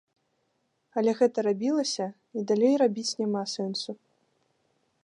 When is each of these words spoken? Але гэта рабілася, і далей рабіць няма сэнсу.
Але 1.01 1.11
гэта 1.19 1.39
рабілася, 1.47 2.07
і 2.37 2.47
далей 2.53 2.73
рабіць 2.85 3.09
няма 3.21 3.43
сэнсу. 3.57 3.91